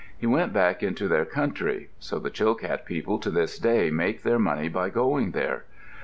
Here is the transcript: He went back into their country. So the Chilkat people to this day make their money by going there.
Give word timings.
He 0.17 0.25
went 0.25 0.51
back 0.51 0.81
into 0.81 1.07
their 1.07 1.25
country. 1.25 1.91
So 1.99 2.17
the 2.17 2.31
Chilkat 2.31 2.85
people 2.87 3.19
to 3.19 3.29
this 3.29 3.59
day 3.59 3.91
make 3.91 4.23
their 4.23 4.39
money 4.39 4.67
by 4.67 4.89
going 4.89 5.29
there. 5.29 5.65